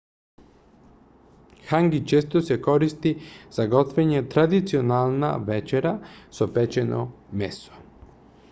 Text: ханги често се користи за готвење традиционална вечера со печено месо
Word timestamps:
ханги 1.71 1.99
често 2.13 2.41
се 2.47 2.57
користи 2.67 3.11
за 3.59 3.67
готвење 3.75 4.23
традиционална 4.35 5.31
вечера 5.51 5.95
со 6.39 6.53
печено 6.57 7.07
месо 7.43 7.83